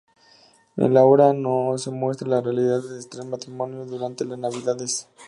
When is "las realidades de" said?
2.31-3.07